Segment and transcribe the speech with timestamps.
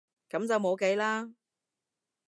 [0.31, 1.31] 噉就冇計啦